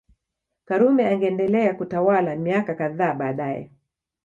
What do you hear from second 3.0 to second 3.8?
baadae